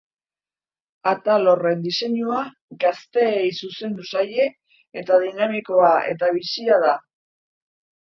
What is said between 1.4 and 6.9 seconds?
horren diseinua gazteei zuzendu zaie eta dinamikoa eta bizia